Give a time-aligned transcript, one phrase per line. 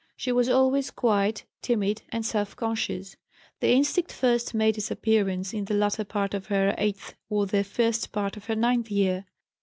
[0.17, 3.17] She was always quiet, timid, and self conscious.
[3.59, 7.63] The instinct first made its appearance in the latter part of her eighth or the
[7.63, 9.25] first part of her ninth year.